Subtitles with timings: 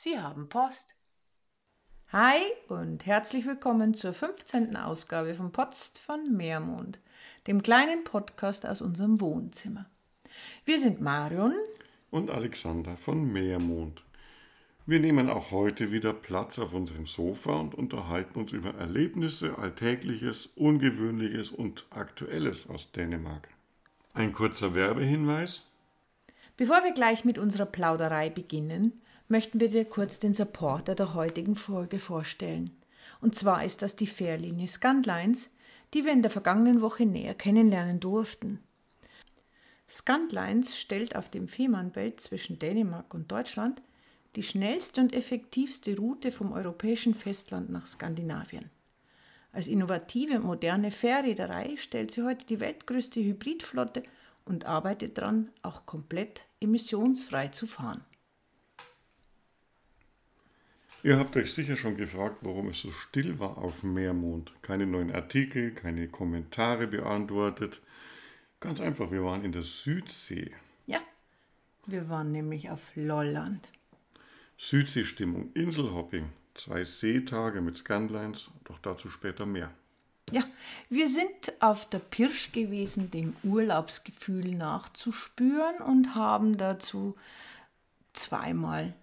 [0.00, 0.94] Sie haben Post.
[2.12, 4.76] Hi und herzlich willkommen zur 15.
[4.76, 7.00] Ausgabe von Post von Meermond,
[7.48, 9.86] dem kleinen Podcast aus unserem Wohnzimmer.
[10.64, 11.52] Wir sind Marion
[12.12, 14.04] und Alexander von Meermond.
[14.86, 20.46] Wir nehmen auch heute wieder Platz auf unserem Sofa und unterhalten uns über Erlebnisse, Alltägliches,
[20.54, 23.48] Ungewöhnliches und Aktuelles aus Dänemark.
[24.14, 25.64] Ein kurzer Werbehinweis.
[26.56, 31.54] Bevor wir gleich mit unserer Plauderei beginnen, möchten wir dir kurz den Supporter der heutigen
[31.54, 32.70] Folge vorstellen.
[33.20, 35.50] Und zwar ist das die Fährlinie Scandlines,
[35.94, 38.60] die wir in der vergangenen Woche näher kennenlernen durften.
[39.88, 43.80] Scandlines stellt auf dem Fehmarnbelt zwischen Dänemark und Deutschland
[44.36, 48.70] die schnellste und effektivste Route vom europäischen Festland nach Skandinavien.
[49.52, 54.02] Als innovative moderne Fährreederei stellt sie heute die weltgrößte Hybridflotte
[54.44, 58.04] und arbeitet daran, auch komplett emissionsfrei zu fahren.
[61.04, 64.52] Ihr habt euch sicher schon gefragt, warum es so still war auf Meermond.
[64.62, 67.80] Keine neuen Artikel, keine Kommentare beantwortet.
[68.58, 70.50] Ganz einfach, wir waren in der Südsee.
[70.86, 70.98] Ja,
[71.86, 73.70] wir waren nämlich auf Lolland.
[74.56, 79.70] Südseestimmung, Inselhopping, zwei Seetage mit Scanlines, doch dazu später mehr.
[80.32, 80.42] Ja,
[80.90, 87.16] wir sind auf der Pirsch gewesen, dem Urlaubsgefühl nachzuspüren und haben dazu
[88.12, 88.94] zweimal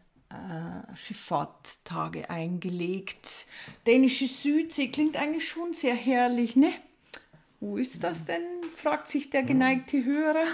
[0.91, 3.47] äh, Schifffahrttage eingelegt.
[3.88, 6.72] Dänische Südsee klingt eigentlich schon sehr herrlich, ne?
[7.59, 8.44] Wo ist das denn?
[8.75, 10.45] fragt sich der geneigte Hörer.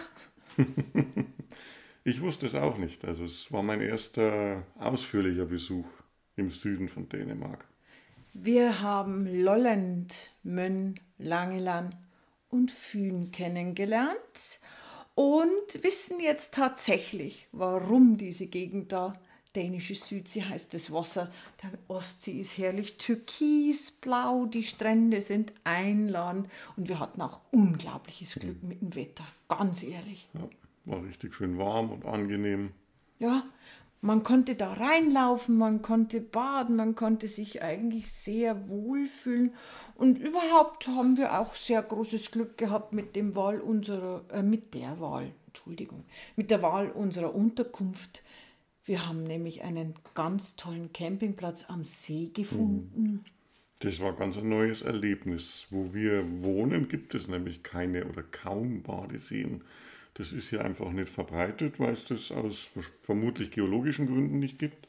[2.04, 3.04] ich wusste es auch nicht.
[3.06, 5.88] Also es war mein erster ausführlicher Besuch
[6.36, 7.66] im Süden von Dänemark.
[8.34, 11.98] Wir haben Lolland, Mönn, Langeland
[12.50, 14.62] und Fyn kennengelernt
[15.16, 19.14] und wissen jetzt tatsächlich, warum diese Gegend da
[19.56, 21.32] dänische Südsee heißt das Wasser.
[21.64, 28.64] Der Ostsee ist herrlich türkisblau, die Strände sind einladend und wir hatten auch unglaubliches Glück
[28.64, 30.28] mit dem Wetter, ganz ehrlich.
[30.34, 30.48] Ja,
[30.86, 32.72] war richtig schön warm und angenehm.
[33.20, 33.44] Ja,
[34.04, 39.54] man konnte da reinlaufen, man konnte baden, man konnte sich eigentlich sehr wohlfühlen
[39.96, 44.74] und überhaupt haben wir auch sehr großes Glück gehabt mit dem Wahl unserer, äh, mit
[44.74, 46.04] der Wahl, Entschuldigung,
[46.36, 48.24] mit der Wahl unserer Unterkunft
[48.86, 53.26] wir haben nämlich einen ganz tollen Campingplatz am See gefunden.
[53.80, 55.68] Das war ganz ein neues Erlebnis.
[55.70, 59.64] Wo wir wohnen, gibt es nämlich keine oder kaum Badeseen.
[60.14, 62.70] Das ist hier einfach nicht verbreitet, weil es das aus
[63.02, 64.88] vermutlich geologischen Gründen nicht gibt.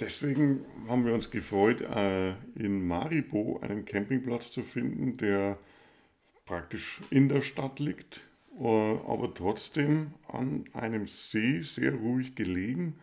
[0.00, 5.58] Deswegen haben wir uns gefreut, äh, in Maribo einen Campingplatz zu finden, der
[6.46, 8.22] praktisch in der Stadt liegt,
[8.58, 12.98] aber trotzdem an einem See sehr ruhig gelegen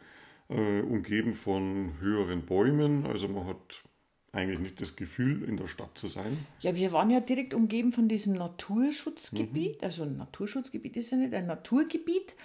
[0.50, 3.06] äh, umgeben von höheren Bäumen.
[3.06, 3.84] Also man hat
[4.32, 6.46] eigentlich nicht das Gefühl, in der Stadt zu sein.
[6.60, 9.82] Ja, wir waren ja direkt umgeben von diesem Naturschutzgebiet.
[9.82, 9.86] Mhm.
[9.86, 12.36] Also ein Naturschutzgebiet ist ja nicht ein Naturgebiet.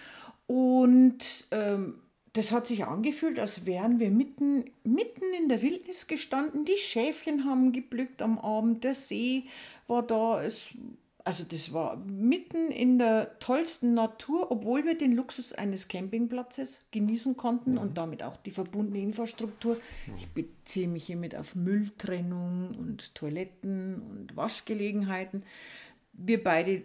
[0.47, 1.97] Und ähm,
[2.32, 6.65] das hat sich angefühlt, als wären wir mitten, mitten in der Wildnis gestanden.
[6.65, 9.44] Die Schäfchen haben geblückt am Abend, der See
[9.88, 10.69] war da, es
[11.25, 17.36] also das war mitten in der tollsten Natur, obwohl wir den Luxus eines Campingplatzes genießen
[17.36, 17.78] konnten mhm.
[17.78, 19.75] und damit auch die verbundene Infrastruktur.
[20.06, 20.14] Mhm.
[20.16, 25.42] Ich beziehe mich hiermit auf Mülltrennung und Toiletten und Waschgelegenheiten.
[26.12, 26.82] Wir beide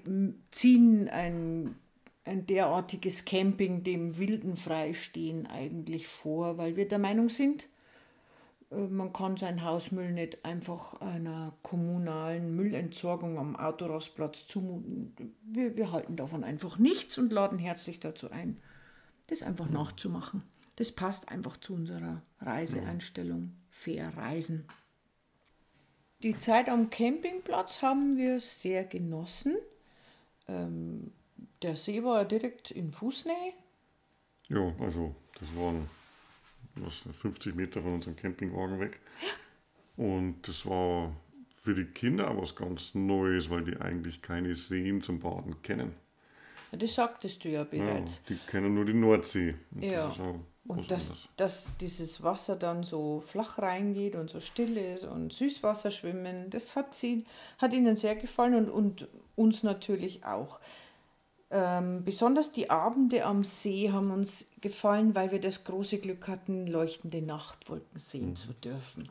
[0.52, 1.76] ziehen ein,
[2.24, 7.68] ein derartiges Camping dem wilden Freistehen eigentlich vor, weil wir der Meinung sind,
[8.76, 15.36] man kann seinen Hausmüll nicht einfach einer kommunalen Müllentsorgung am Autorastplatz zumuten.
[15.44, 18.60] Wir, wir halten davon einfach nichts und laden herzlich dazu ein,
[19.28, 20.44] das einfach nachzumachen.
[20.76, 23.56] Das passt einfach zu unserer Reiseeinstellung.
[23.70, 24.68] Fair Reisen.
[26.24, 29.56] Die Zeit am Campingplatz haben wir sehr genossen.
[30.48, 31.12] Ähm,
[31.62, 33.54] der See war direkt in Fußnähe.
[34.50, 35.90] Ja, also das waren
[36.78, 39.00] was, 50 Meter von unserem Campingwagen weg.
[39.98, 41.16] Und das war
[41.54, 45.94] für die Kinder was ganz Neues, weil die eigentlich keine Seen zum Baden kennen.
[46.72, 48.22] Das sagtest du ja bereits.
[48.28, 49.56] Ja, die kennen nur die Nordsee.
[49.74, 50.08] Und ja.
[50.08, 50.20] Das
[50.68, 56.50] und dass, dass dieses Wasser dann so flach reingeht und so still ist und Süßwasserschwimmen,
[56.50, 57.26] das hat, sie,
[57.60, 60.60] hat ihnen sehr gefallen und, und uns natürlich auch.
[61.58, 66.68] Ähm, besonders die Abende am See haben uns gefallen, weil wir das große Glück hatten,
[66.68, 68.36] leuchtende Nachtwolken sehen mhm.
[68.36, 69.10] zu dürfen.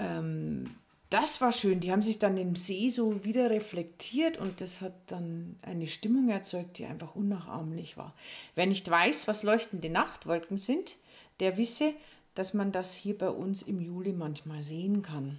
[0.00, 0.74] Ähm,
[1.08, 1.78] das war schön.
[1.78, 6.30] Die haben sich dann im See so wieder reflektiert und das hat dann eine Stimmung
[6.30, 8.12] erzeugt, die einfach unnachahmlich war.
[8.56, 10.96] Wer nicht weiß, was leuchtende Nachtwolken sind,
[11.38, 11.94] der wisse,
[12.34, 15.38] dass man das hier bei uns im Juli manchmal sehen kann.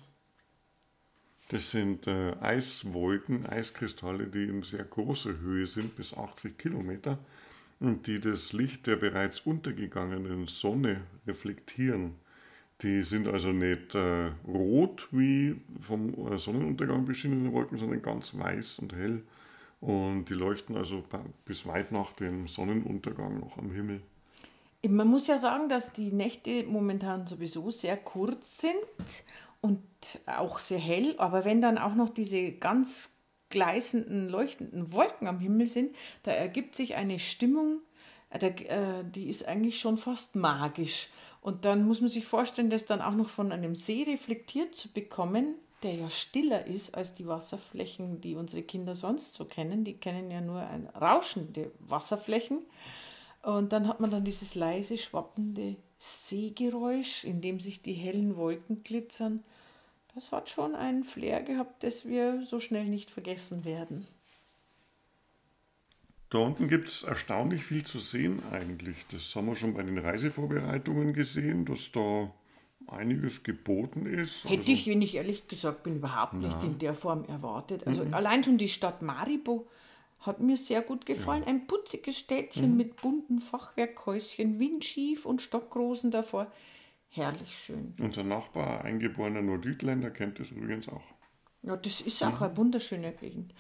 [1.53, 7.19] Das sind äh, Eiswolken, Eiskristalle, die in sehr großer Höhe sind, bis 80 Kilometer,
[7.79, 12.15] und die das Licht der bereits untergegangenen Sonne reflektieren.
[12.81, 18.79] Die sind also nicht äh, rot wie vom äh, Sonnenuntergang beschienene Wolken, sondern ganz weiß
[18.79, 19.21] und hell.
[19.79, 21.03] Und die leuchten also
[21.45, 24.01] bis weit nach dem Sonnenuntergang noch am Himmel.
[24.89, 29.23] Man muss ja sagen, dass die Nächte momentan sowieso sehr kurz sind
[29.63, 29.81] und
[30.25, 33.17] auch sehr hell, aber wenn dann auch noch diese ganz
[33.47, 37.79] gleißenden, leuchtenden Wolken am Himmel sind, da ergibt sich eine Stimmung,
[38.29, 38.51] äh,
[39.05, 41.07] die ist eigentlich schon fast magisch.
[41.39, 44.91] Und dann muss man sich vorstellen, das dann auch noch von einem See reflektiert zu
[44.91, 49.85] bekommen, der ja stiller ist als die Wasserflächen, die unsere Kinder sonst so kennen.
[49.85, 52.59] Die kennen ja nur ein rauschende Wasserflächen.
[53.43, 58.83] Und dann hat man dann dieses leise schwappende Seegeräusch, in dem sich die hellen Wolken
[58.83, 59.43] glitzern.
[60.15, 64.07] Das hat schon einen Flair gehabt, das wir so schnell nicht vergessen werden.
[66.29, 69.05] Da unten gibt es erstaunlich viel zu sehen eigentlich.
[69.11, 72.31] Das haben wir schon bei den Reisevorbereitungen gesehen, dass da
[72.87, 74.45] einiges geboten ist.
[74.45, 76.65] Hätte also, ich, wenn ich ehrlich gesagt bin, überhaupt nicht na.
[76.65, 77.85] in der Form erwartet.
[77.87, 78.13] Also mhm.
[78.13, 79.67] allein schon die Stadt Maribo
[80.19, 81.43] hat mir sehr gut gefallen.
[81.43, 81.49] Ja.
[81.49, 82.77] Ein putziges Städtchen mhm.
[82.77, 86.51] mit bunten Fachwerkhäuschen, windschief und Stockrosen davor.
[87.13, 87.93] Herrlich schön.
[87.99, 91.03] Unser Nachbar, eingeborener Nordütländer, kennt das übrigens auch.
[91.61, 92.45] Ja, das ist auch mhm.
[92.45, 93.53] eine wunderschöne Gegend.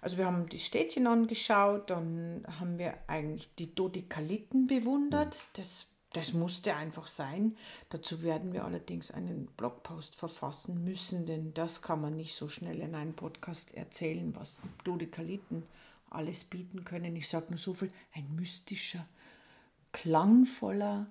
[0.00, 5.34] Also wir haben die Städtchen angeschaut, dann haben wir eigentlich die Dodekaliten bewundert.
[5.34, 5.50] Mhm.
[5.54, 7.56] Das, das musste einfach sein.
[7.88, 12.78] Dazu werden wir allerdings einen Blogpost verfassen müssen, denn das kann man nicht so schnell
[12.78, 15.64] in einem Podcast erzählen, was Dodekaliten
[16.10, 17.16] alles bieten können.
[17.16, 19.04] Ich sage nur so viel, ein mystischer,
[19.90, 21.08] klangvoller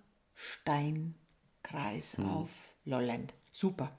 [1.69, 2.25] Steinkreis mhm.
[2.25, 3.33] auf Lolland.
[3.51, 3.91] Super.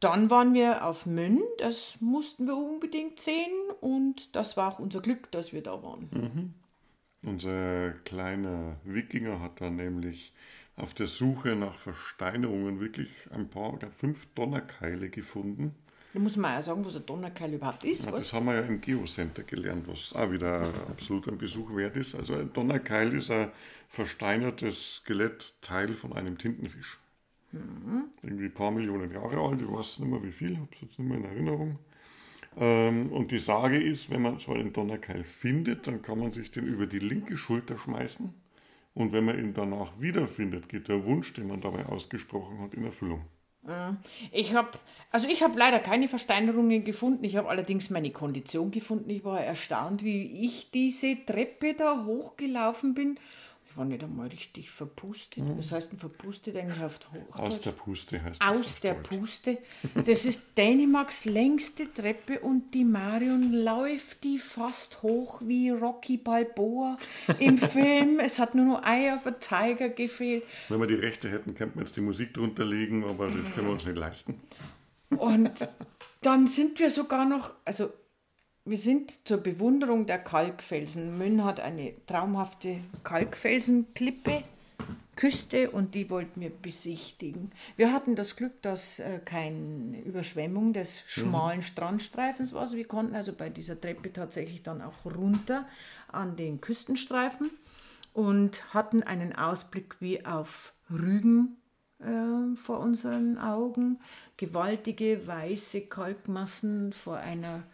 [0.00, 5.00] Dann waren wir auf Münn, das mussten wir unbedingt sehen und das war auch unser
[5.00, 6.08] Glück, dass wir da waren.
[6.10, 6.54] Mhm.
[7.22, 10.32] Unser kleiner Wikinger hat da nämlich
[10.74, 15.72] auf der Suche nach Versteinerungen wirklich ein paar oder fünf Donnerkeile gefunden.
[16.12, 18.04] Da muss man auch sagen, was ein Donnerkeil überhaupt ist.
[18.04, 21.96] Ja, das haben wir ja im Geocenter gelernt, was auch wieder absolut ein Besuch wert
[21.96, 22.14] ist.
[22.14, 23.50] Also ein Donnerkeil ist ein
[23.88, 26.98] versteinertes Skelettteil von einem Tintenfisch.
[27.52, 28.04] Mhm.
[28.22, 30.98] Irgendwie ein paar Millionen Jahre alt, ich weiß nicht mehr wie viel, habe es jetzt
[30.98, 31.78] nicht mehr in Erinnerung.
[32.56, 36.50] Ähm, und die Sage ist, wenn man so einen Donnerkeil findet, dann kann man sich
[36.50, 38.32] den über die linke Schulter schmeißen.
[38.94, 42.84] Und wenn man ihn danach wiederfindet, geht der Wunsch, den man dabei ausgesprochen hat, in
[42.84, 43.24] Erfüllung.
[43.66, 43.92] Äh,
[44.32, 44.70] ich habe,
[45.10, 47.24] also ich habe leider keine Versteinerungen gefunden.
[47.24, 49.10] Ich habe allerdings meine Kondition gefunden.
[49.10, 53.18] Ich war erstaunt, wie ich diese Treppe da hochgelaufen bin
[53.72, 55.44] ich war nicht einmal richtig verpustet.
[55.44, 55.56] Mhm.
[55.56, 57.40] Was heißt denn verpustet eigentlich auf Hochdeutsch?
[57.40, 58.48] Aus der Puste heißt das.
[58.50, 59.08] Aus der Deutsch.
[59.08, 59.58] Puste.
[60.04, 66.98] Das ist Dänemarks längste Treppe und die Marion läuft die fast hoch wie Rocky Balboa
[67.38, 68.20] im Film.
[68.20, 70.44] es hat nur noch Eye of a Tiger gefehlt.
[70.68, 73.68] Wenn wir die Rechte hätten, könnten wir jetzt die Musik drunter legen, aber das können
[73.68, 74.38] wir uns nicht leisten.
[75.08, 75.50] Und
[76.20, 77.90] dann sind wir sogar noch, also
[78.64, 81.18] wir sind zur Bewunderung der Kalkfelsen.
[81.18, 84.44] Münn hat eine traumhafte Kalkfelsenklippe,
[85.16, 87.52] Küste und die wollten wir besichtigen.
[87.76, 91.64] Wir hatten das Glück, dass äh, keine Überschwemmung des schmalen mhm.
[91.64, 92.62] Strandstreifens war.
[92.62, 95.66] Also wir konnten also bei dieser Treppe tatsächlich dann auch runter
[96.08, 97.50] an den Küstenstreifen
[98.14, 101.56] und hatten einen Ausblick wie auf Rügen
[101.98, 104.00] äh, vor unseren Augen.
[104.36, 107.64] Gewaltige weiße Kalkmassen vor einer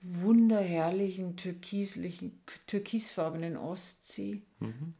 [0.00, 4.42] wunderherrlichen türkislichen, türkisfarbenen Ostsee.
[4.60, 4.94] Mhm.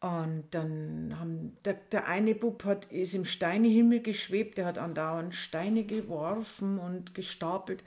[0.00, 5.34] Und dann haben der, der eine Bub hat, ist im Steinehimmel geschwebt, der hat andauernd
[5.34, 7.84] Steine geworfen und gestapelt.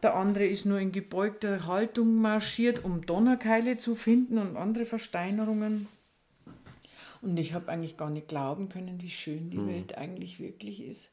[0.00, 5.88] Der andere ist nur in gebeugter Haltung marschiert, um Donnerkeile zu finden und andere Versteinerungen.
[7.22, 9.68] Und ich habe eigentlich gar nicht glauben können, wie schön die mhm.
[9.68, 11.12] Welt eigentlich wirklich ist.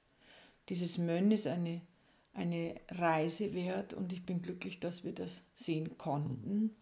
[0.70, 1.82] Dieses Mönn ist eine
[2.36, 6.76] eine Reise wert und ich bin glücklich, dass wir das sehen konnten.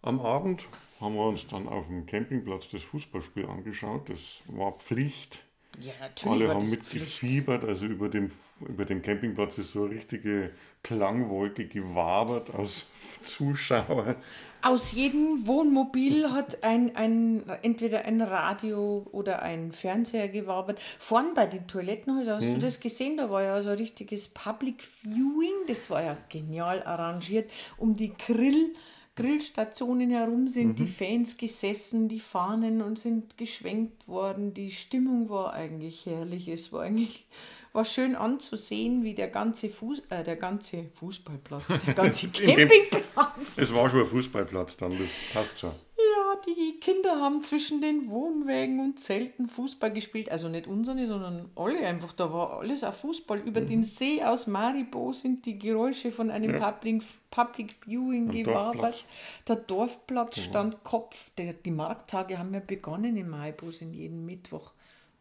[0.00, 0.66] Am Abend
[1.00, 4.08] haben wir uns dann auf dem Campingplatz das Fußballspiel angeschaut.
[4.08, 5.44] Das war Pflicht.
[5.80, 6.42] Ja, natürlich.
[6.42, 7.64] Alle haben mitgefiebert.
[7.64, 8.32] Also über dem,
[8.68, 10.50] über dem Campingplatz ist so eine richtige
[10.82, 12.90] Klangwolke gewabert aus
[13.24, 14.16] Zuschauern.
[14.64, 20.80] Aus jedem Wohnmobil hat ein, ein, entweder ein Radio oder ein Fernseher gewabert.
[21.00, 22.54] Vorn bei den Toilettenhäusern, hast hm.
[22.54, 23.16] du das gesehen?
[23.16, 25.66] Da war ja so ein richtiges Public Viewing.
[25.66, 28.74] Das war ja genial arrangiert, um die Grill
[29.14, 30.74] Grillstationen herum sind mhm.
[30.76, 34.54] die Fans gesessen, die Fahnen und sind geschwenkt worden.
[34.54, 36.48] Die Stimmung war eigentlich herrlich.
[36.48, 37.26] Es war eigentlich
[37.72, 43.58] war schön anzusehen, wie der ganze, Fuß, äh, der ganze Fußballplatz, der ganze Campingplatz.
[43.58, 45.72] es war schon ein Fußballplatz dann, das passt schon.
[45.96, 50.30] Ja, die Kinder haben zwischen den Wohnwägen und Zelten Fußball gespielt.
[50.30, 52.12] Also nicht unsere, sondern alle einfach.
[52.12, 53.38] Da war alles auf Fußball.
[53.38, 53.66] Über mhm.
[53.66, 56.70] den See aus Maribo sind die Geräusche von einem ja.
[56.70, 59.04] Public, Public Viewing gewabert.
[59.46, 61.30] Der Dorfplatz stand Kopf.
[61.38, 64.72] Der, die Markttage haben ja begonnen in Maribo, sind jeden Mittwoch.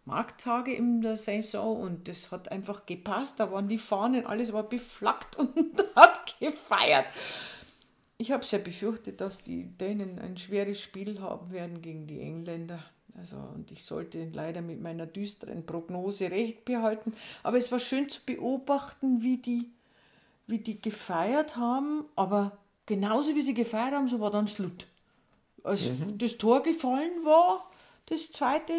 [0.06, 3.40] Markttage in der Saison und das hat einfach gepasst.
[3.40, 5.56] Da waren die Fahnen, alles war beflaggt und
[5.96, 7.06] hat gefeiert.
[8.18, 12.80] Ich habe sehr befürchtet, dass die Dänen ein schweres Spiel haben werden gegen die Engländer.
[13.18, 17.14] Also, und ich sollte leider mit meiner düsteren Prognose recht behalten.
[17.44, 19.72] Aber es war schön zu beobachten, wie die,
[20.48, 22.06] wie die gefeiert haben.
[22.16, 24.88] Aber genauso wie sie gefeiert haben, so war dann Schlutt.
[25.64, 26.18] Als mhm.
[26.18, 27.70] das Tor gefallen war,
[28.06, 28.74] das zweite,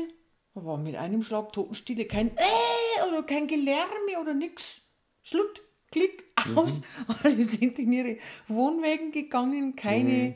[0.54, 4.80] war mit einem Schlag Totenstille, kein äh oder kein Gelärme oder nix.
[5.22, 6.24] Schlutt, Klick,
[6.56, 6.80] aus.
[6.80, 7.14] Mhm.
[7.22, 8.16] Alle sind in ihre
[8.48, 10.34] Wohnwägen gegangen, keine, mhm.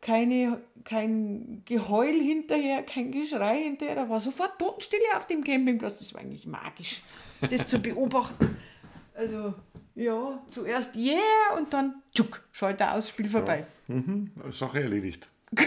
[0.00, 3.94] keine, kein Geheul hinterher, kein Geschrei hinterher.
[3.94, 5.98] Da war sofort Totenstille auf dem Campingplatz.
[5.98, 7.02] Das war eigentlich magisch,
[7.48, 8.56] das zu beobachten.
[9.12, 9.52] Also,
[9.96, 11.18] ja, zuerst yeah
[11.58, 13.66] und dann tschuk, Schalter aus, Spiel vorbei.
[13.86, 13.96] Ja.
[13.96, 14.30] Mhm.
[14.50, 15.28] Sache erledigt.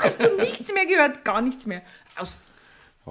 [0.00, 1.24] Hast du nichts mehr gehört?
[1.24, 1.82] Gar nichts mehr.
[2.16, 2.38] Aus.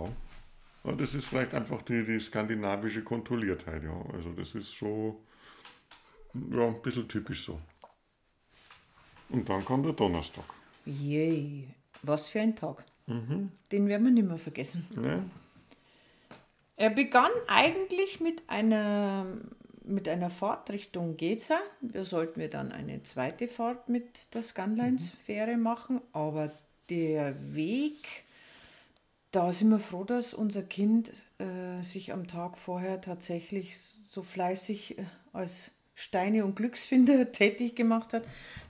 [0.05, 0.91] Ja.
[0.91, 4.01] Und das ist vielleicht einfach die, die skandinavische Kontrolliertheit, ja.
[4.13, 5.15] Also das ist schon
[6.51, 7.59] ja, ein bisschen typisch so.
[9.29, 10.45] Und dann kam der Donnerstag.
[10.85, 11.67] Yay,
[12.01, 12.83] was für ein Tag.
[13.07, 13.51] Mhm.
[13.71, 14.87] Den werden wir nicht mehr vergessen.
[14.95, 15.19] Nee.
[16.77, 19.25] Er begann eigentlich mit einer,
[19.83, 21.59] mit einer Fahrt Richtung Geza.
[21.81, 26.51] Da sollten wir dann eine zweite Fahrt mit der Scanlines-Fähre machen, aber
[26.89, 28.23] der Weg
[29.31, 34.97] da sind wir froh, dass unser Kind äh, sich am Tag vorher tatsächlich so fleißig
[34.97, 38.23] äh, als Steine- und Glücksfinder tätig gemacht hat,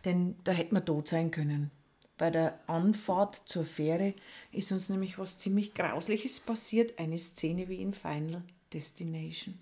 [0.06, 1.72] denn da hätte man tot sein können.
[2.18, 4.14] Bei der Anfahrt zur Fähre
[4.52, 9.56] ist uns nämlich was ziemlich Grausliches passiert, eine Szene wie in Final Destination.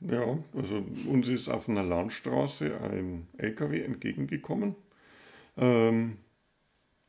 [0.00, 4.74] Ja, also uns ist auf einer Landstraße ein LKW entgegengekommen.
[5.56, 6.18] Ähm,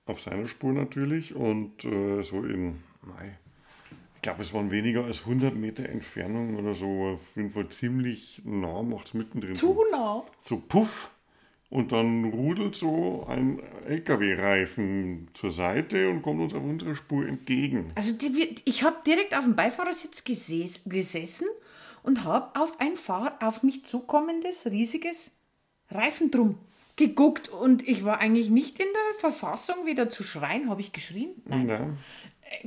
[0.05, 3.37] auf seiner Spur natürlich und äh, so in Mei.
[4.15, 7.15] Ich glaube, es waren weniger als 100 Meter Entfernung oder so.
[7.15, 9.55] Auf jeden Fall ziemlich nah, macht es mittendrin.
[9.55, 10.23] Zu nah?
[10.43, 11.09] So puff.
[11.71, 17.93] Und dann rudelt so ein LKW-Reifen zur Seite und kommt uns auf unserer Spur entgegen.
[17.95, 21.47] Also die, ich habe direkt auf dem Beifahrersitz geses gesessen
[22.03, 25.31] und habe auf ein Fahr auf mich zukommendes riesiges
[25.89, 26.59] Reifendrum
[26.97, 30.69] geguckt und ich war eigentlich nicht in der Verfassung, wieder zu schreien.
[30.69, 31.31] Habe ich geschrien?
[31.45, 31.69] Nein.
[31.69, 31.89] Ja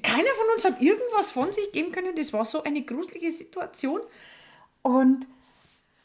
[0.02, 2.14] keiner von uns hat irgendwas von sich geben können.
[2.16, 4.00] Das war so eine gruselige Situation.
[4.82, 5.26] Und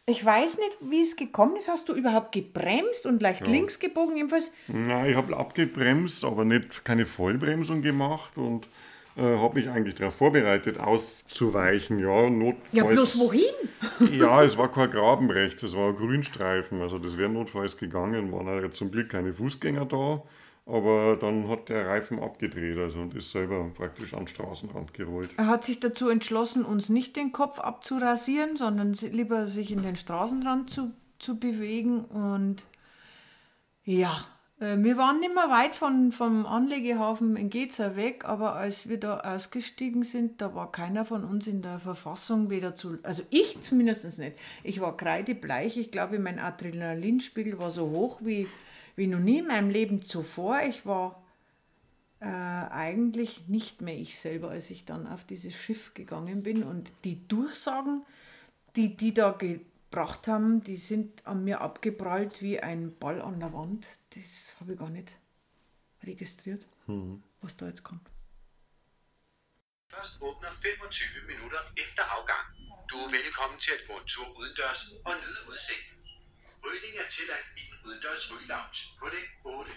[0.06, 1.68] ich weiß nicht, wie es gekommen ist.
[1.68, 3.54] Hast du überhaupt gebremst und leicht ja.
[3.54, 4.16] links gebogen?
[4.16, 4.52] Jedenfalls?
[4.68, 8.68] Nein, ich habe abgebremst, aber nicht keine Vollbremsung gemacht und
[9.16, 12.00] äh, habe mich eigentlich darauf vorbereitet, auszuweichen.
[12.00, 13.44] Ja, notfalls, ja, bloß wohin?
[14.20, 16.82] ja, es war kein Graben rechts, es war ein Grünstreifen.
[16.82, 20.24] Also das wäre notfalls gegangen, waren ja zum Glück keine Fußgänger da.
[20.70, 25.32] Aber dann hat der Reifen abgedreht also, und ist selber praktisch am Straßenrand gerollt.
[25.38, 29.96] Er hat sich dazu entschlossen, uns nicht den Kopf abzurasieren, sondern lieber sich in den
[29.96, 32.06] Straßenrand zu, zu bewegen.
[32.06, 32.64] Und
[33.84, 34.24] ja,
[34.60, 39.00] äh, wir waren nicht mehr weit von, vom Anlegehafen in Geza weg, aber als wir
[39.00, 43.60] da ausgestiegen sind, da war keiner von uns in der Verfassung weder zu, also ich
[43.62, 44.38] zumindest nicht.
[44.64, 48.48] Ich war kreidebleich, ich glaube, mein Adrenalinspiegel war so hoch wie
[49.00, 50.62] wie noch nie in meinem Leben zuvor.
[50.62, 51.26] Ich war
[52.20, 56.64] äh, eigentlich nicht mehr ich selber, als ich dann auf dieses Schiff gegangen bin.
[56.64, 58.06] Und die Durchsagen,
[58.76, 63.54] die die da gebracht haben, die sind an mir abgeprallt wie ein Ball an der
[63.54, 63.88] Wand.
[64.14, 65.12] Das habe ich gar nicht
[66.04, 67.24] registriert, mhm.
[67.42, 68.08] was da jetzt kommt.
[69.88, 72.46] Først åbner 25 minutter efter afgang.
[72.92, 75.99] Du er velkommen til at gå en tur udendørs og nyde udsigten.
[76.66, 79.72] Rygning er tilladt i den udendørs rygelounge på det 8.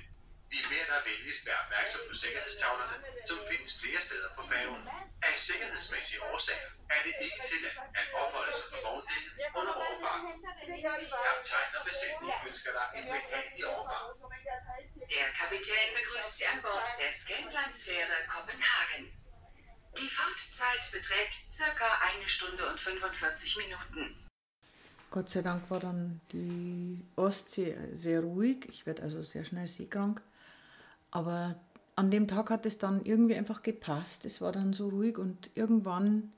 [0.53, 2.97] Vi beder dig venligst være opmærksom på sikkerhedstavlerne,
[3.29, 4.83] som findes flere steder på færgen.
[5.29, 10.21] Af sikkerhedsmæssige årsager er det ikke tilladt at opholde sig på vogndækket under overfart.
[11.27, 14.07] Kaptajn og besætning ønsker dig en behagelig overfart.
[15.15, 19.05] Der Kapitän begrüßt Sie an Bord der Scandlines-Fähre Kopenhagen.
[19.99, 24.22] Die Fahrtzeit beträgt circa eine Stunde und 45 Minuten.
[25.13, 28.67] Gott sei Dank war dann die Ostsee sehr ruhig.
[28.71, 30.23] Ich werde also sehr schnell seekrank.
[31.11, 31.55] Aber
[31.97, 34.25] an dem Tag hat es dann irgendwie einfach gepasst.
[34.25, 36.33] Es war dann so ruhig und irgendwann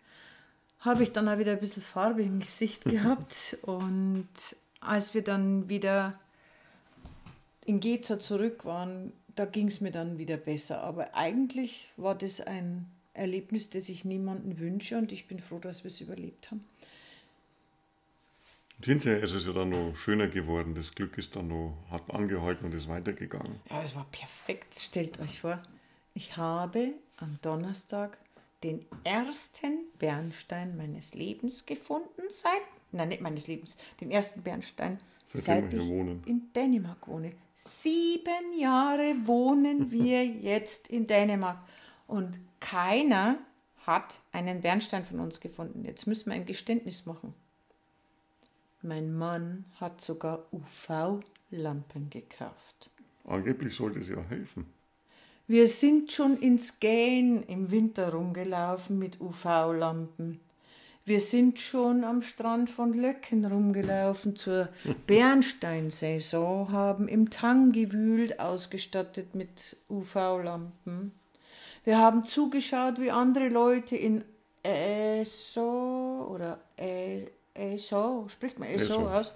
[0.80, 3.56] habe ich dann auch wieder ein bisschen Farbe im Gesicht gehabt.
[3.62, 4.28] und
[4.80, 6.18] als wir dann wieder
[7.64, 10.82] in Geza zurück waren, da ging es mir dann wieder besser.
[10.82, 15.84] Aber eigentlich war das ein Erlebnis, das ich niemandem wünsche und ich bin froh, dass
[15.84, 16.64] wir es überlebt haben.
[18.78, 20.74] Und hinterher ist es ja dann noch schöner geworden.
[20.74, 23.60] Das Glück ist dann noch, hat angehalten und ist weitergegangen.
[23.70, 24.78] Ja, es war perfekt.
[24.78, 25.62] Stellt euch vor,
[26.14, 28.18] ich habe am Donnerstag
[28.62, 32.62] den ersten Bernstein meines Lebens gefunden, seit,
[32.92, 36.22] nein, nicht meines Lebens, den ersten Bernstein, Seitdem seit wir ich wohnen.
[36.26, 37.32] in Dänemark wohne.
[37.54, 41.58] Sieben Jahre wohnen wir jetzt in Dänemark
[42.06, 43.38] und keiner
[43.86, 45.84] hat einen Bernstein von uns gefunden.
[45.84, 47.34] Jetzt müssen wir ein Geständnis machen.
[48.84, 52.90] Mein Mann hat sogar UV-Lampen gekauft.
[53.24, 54.66] Angeblich sollte es ja helfen.
[55.46, 60.38] Wir sind schon in Skane im Winter rumgelaufen mit UV-Lampen.
[61.06, 64.68] Wir sind schon am Strand von Löcken rumgelaufen zur
[65.06, 71.12] Bernsteinsaison, haben im Tang gewühlt, ausgestattet mit UV-Lampen.
[71.84, 74.24] Wir haben zugeschaut, wie andere Leute in
[74.62, 76.60] ESO oder
[77.54, 79.08] E- ESO, spricht man ESO.
[79.08, 79.32] aus,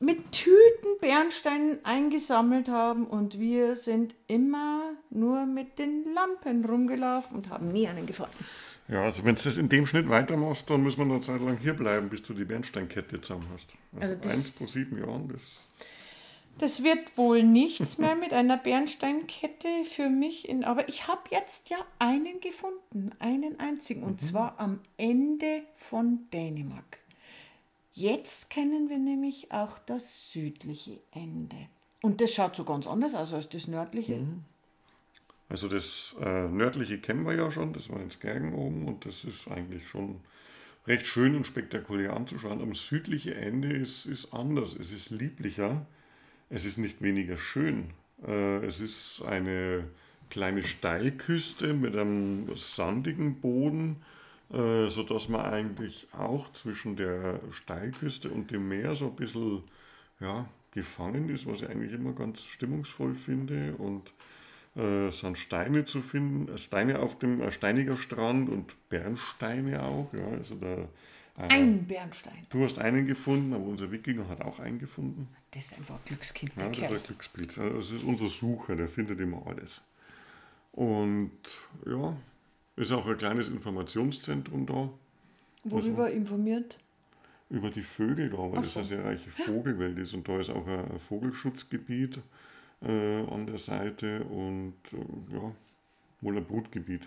[0.00, 7.48] mit Tüten Bernstein eingesammelt haben und wir sind immer nur mit den Lampen rumgelaufen und
[7.48, 8.44] haben nie einen gefunden.
[8.88, 11.56] Ja, also wenn du das in dem Schnitt weitermachst, dann müssen wir eine Zeit lang
[11.56, 13.74] hier bleiben, bis du die Bernsteinkette zusammen hast.
[13.94, 15.42] Also, Also das- eins pro sieben Jahren, das
[16.58, 21.68] Das wird wohl nichts mehr mit einer Bernsteinkette für mich, in, aber ich habe jetzt
[21.68, 26.98] ja einen gefunden, einen einzigen, und zwar am Ende von Dänemark.
[27.92, 31.56] Jetzt kennen wir nämlich auch das südliche Ende.
[32.02, 34.26] Und das schaut so ganz anders aus als das nördliche.
[35.48, 39.24] Also das äh, nördliche kennen wir ja schon, das war in Skergen oben und das
[39.24, 40.20] ist eigentlich schon
[40.86, 42.60] recht schön und spektakulär anzuschauen.
[42.60, 45.86] Am südliche Ende ist, ist anders, es ist lieblicher,
[46.50, 47.90] es ist nicht weniger schön.
[48.26, 49.84] Äh, es ist eine
[50.30, 53.96] kleine Steilküste mit einem sandigen Boden,
[54.52, 59.62] äh, sodass man eigentlich auch zwischen der Steilküste und dem Meer so ein bisschen
[60.20, 64.12] ja, gefangen ist, was ich eigentlich immer ganz stimmungsvoll finde und
[64.76, 70.12] äh, sind Steine zu finden, Steine auf dem steiniger Strand und Bernsteine auch.
[70.12, 70.88] Ja, also da,
[71.36, 72.46] Ein Bernstein.
[72.50, 75.28] du hast einen gefunden, aber unser Wikinger hat auch einen gefunden.
[75.50, 77.58] Das ist einfach ein Glückskind, Ja, das ist ein Glücksblitz.
[77.58, 79.82] Also Das ist unser Sucher, der findet immer alles.
[80.72, 81.32] Und
[81.86, 82.16] ja,
[82.76, 84.90] ist auch ein kleines Informationszentrum da
[85.64, 86.78] Worüber informiert?
[87.50, 88.80] über die Vögel da, weil Ach das so.
[88.80, 92.20] eine sehr reiche Vogelwelt ist und da ist auch ein Vogelschutzgebiet
[92.82, 95.52] äh, an der Seite und äh, ja,
[96.20, 97.06] wohl ein Brutgebiet.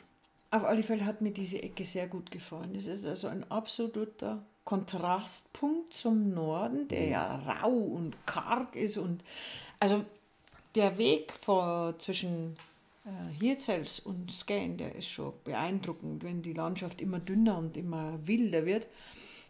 [0.50, 2.74] Auf alle Fälle hat mir diese Ecke sehr gut gefallen.
[2.76, 8.98] Es ist also ein absoluter Kontrastpunkt zum Norden, der ja rau und karg ist.
[8.98, 9.24] Und
[9.80, 10.06] also
[10.76, 12.56] der Weg vor, zwischen
[13.06, 18.20] äh, Hirtshals und Skane, der ist schon beeindruckend, wenn die Landschaft immer dünner und immer
[18.26, 18.88] wilder wird.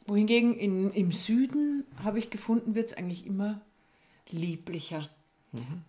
[0.08, 3.62] Wohingegen in, im Süden, habe ich gefunden, wird es eigentlich immer
[4.30, 5.10] lieblicher.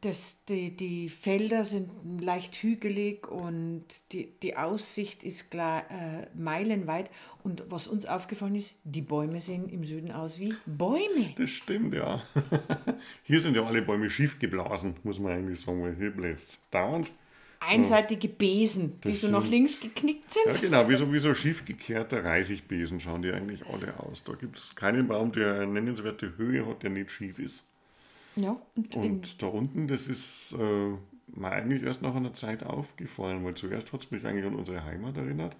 [0.00, 1.90] Das, die, die Felder sind
[2.20, 7.10] leicht hügelig und die, die Aussicht ist klar äh, meilenweit.
[7.42, 11.34] Und was uns aufgefallen ist, die Bäume sehen im Süden aus wie Bäume.
[11.36, 12.22] Das stimmt, ja.
[13.24, 16.60] Hier sind ja alle Bäume schief geblasen, muss man eigentlich sagen, weil hier bläst es
[16.70, 17.10] dauernd.
[17.60, 20.46] Einseitige Besen, die Das so nach sind- links geknickt sind.
[20.46, 24.22] Ja, genau, wie so, wie so schief gekehrter Reisigbesen schauen die eigentlich alle aus.
[24.24, 27.64] Da gibt es keinen Baum, der eine nennenswerte Höhe hat, der nicht schief ist.
[28.40, 30.88] Ja, und, Und da unten, das ist äh,
[31.28, 34.84] mir eigentlich erst nach einer Zeit aufgefallen, weil zuerst hat es mich eigentlich an unsere
[34.84, 35.56] Heimat erinnert,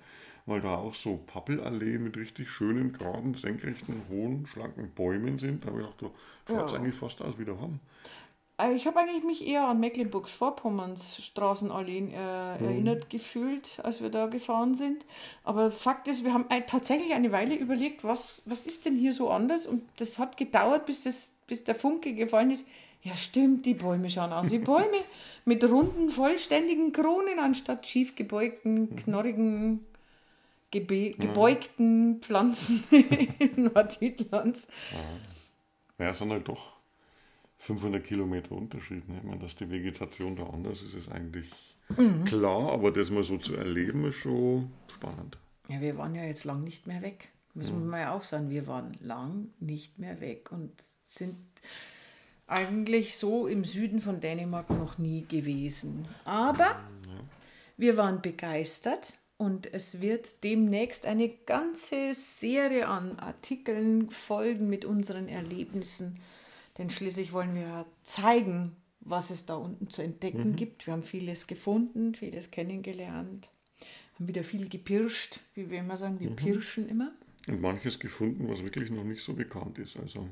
[0.46, 5.64] weil da auch so Pappelallee mit richtig schönen, geraden, senkrechten, hohen, schlanken Bäumen sind.
[5.64, 6.02] Da habe ich gedacht,
[6.46, 6.78] da schaut es Ja.
[6.78, 7.80] eigentlich fast aus wie daheim.
[8.58, 12.16] äh, ich habe eigentlich mich eher an Mecklenburgs-Vorpommerns Straßenalleen äh,
[12.58, 15.06] erinnert gefühlt, als wir da gefahren sind.
[15.44, 19.12] Aber Fakt ist, wir haben ein- tatsächlich eine Weile überlegt, was, was ist denn hier
[19.12, 19.66] so anders?
[19.66, 22.68] Und das hat gedauert, bis, das, bis der Funke gefallen ist.
[23.02, 24.98] Ja, stimmt, die Bäume schauen aus wie Bäume
[25.44, 29.86] mit runden, vollständigen Kronen anstatt schief gebeugten, knorrigen,
[30.70, 32.84] gebe gebeugten Pflanzen
[33.56, 34.68] Nordwitlands.
[35.98, 36.76] Ja, es sind halt doch
[37.58, 39.08] 500 Kilometer Unterschied.
[39.08, 39.18] Ne?
[39.18, 41.50] Ich meine, dass die Vegetation da anders ist, ist eigentlich
[42.26, 45.38] klar, aber das mal so zu erleben, ist schon spannend.
[45.68, 47.28] Ja, wir waren ja jetzt lang nicht mehr weg.
[47.54, 50.72] Müssen wir ja auch sagen, wir waren lang nicht mehr weg und
[51.08, 51.36] sind
[52.46, 56.06] eigentlich so im Süden von Dänemark noch nie gewesen.
[56.24, 56.80] Aber
[57.76, 65.28] wir waren begeistert und es wird demnächst eine ganze Serie an Artikeln folgen mit unseren
[65.28, 66.18] Erlebnissen.
[66.76, 70.56] Denn schließlich wollen wir zeigen, was es da unten zu entdecken mhm.
[70.56, 70.86] gibt.
[70.86, 73.50] Wir haben vieles gefunden, vieles kennengelernt,
[74.14, 76.36] haben wieder viel gepirscht, wie wir immer sagen, wir mhm.
[76.36, 77.12] pirschen immer.
[77.46, 79.96] Und manches gefunden, was wirklich noch nicht so bekannt ist.
[79.96, 80.28] Also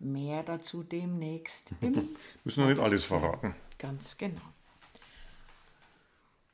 [0.00, 1.74] Mehr dazu demnächst.
[2.44, 3.54] Müssen wir nicht alles verraten.
[3.78, 4.40] Ganz genau.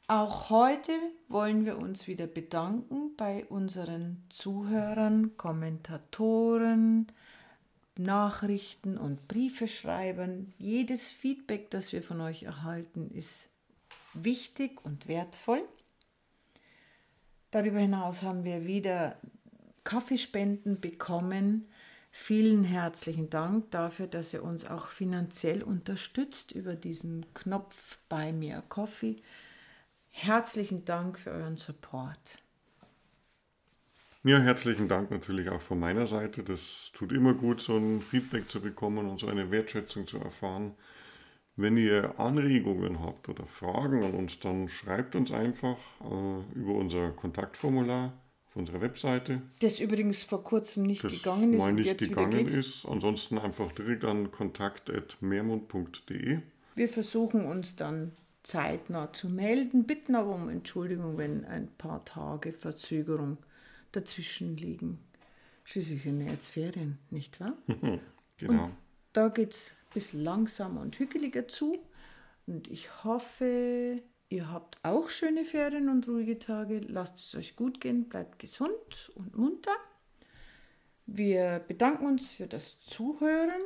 [0.09, 0.93] Auch heute
[1.29, 7.09] wollen wir uns wieder bedanken bei unseren Zuhörern, Kommentatoren,
[7.97, 10.53] Nachrichten und Briefe schreiben.
[10.59, 13.49] Jedes Feedback, das wir von euch erhalten, ist
[14.15, 15.63] wichtig und wertvoll.
[17.51, 19.17] Darüber hinaus haben wir wieder
[19.83, 21.67] Kaffeespenden bekommen.
[22.19, 28.65] Vielen herzlichen Dank dafür, dass ihr uns auch finanziell unterstützt über diesen Knopf bei mir
[28.69, 29.17] Coffee.
[30.11, 32.43] Herzlichen Dank für euren Support.
[34.25, 36.43] Ja, herzlichen Dank natürlich auch von meiner Seite.
[36.43, 40.75] Das tut immer gut, so ein Feedback zu bekommen und so eine Wertschätzung zu erfahren.
[41.55, 47.11] Wenn ihr Anregungen habt oder Fragen an uns, dann schreibt uns einfach äh, über unser
[47.11, 48.15] Kontaktformular
[48.57, 49.43] unserer Webseite.
[49.61, 51.61] Das übrigens vor kurzem nicht das gegangen ist.
[51.61, 52.87] Mal nicht jetzt gegangen ist.
[52.87, 56.39] Ansonsten einfach direkt an kontakt.mehrmund.de.
[56.75, 62.53] Wir versuchen uns dann zeitnah zu melden, bitten aber um Entschuldigung, wenn ein paar Tage
[62.53, 63.39] Verzögerung
[63.93, 64.99] dazwischen liegen.
[65.65, 67.55] Schließlich sind ja jetzt Ferien, nicht wahr?
[68.39, 68.67] genau.
[68.67, 68.75] Und
[69.13, 71.79] da geht es ein bisschen langsamer und hügeliger zu.
[72.47, 76.81] Und ich hoffe, ihr habt auch schöne Ferien und ruhige Tage.
[76.81, 79.77] Lasst es euch gut gehen, bleibt gesund und munter.
[81.07, 83.63] Wir bedanken uns für das Zuhören.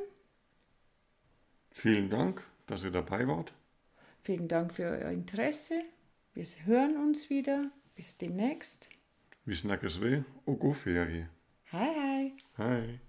[1.72, 3.52] Vielen Dank, dass ihr dabei wart.
[4.22, 5.82] Vielen Dank für euer Interesse.
[6.34, 7.70] Wir hören uns wieder.
[7.94, 8.88] Bis demnächst.
[9.44, 11.28] Vi snakkes ved og god ferie.
[11.64, 12.32] Hej hej.
[12.56, 13.00] Hej.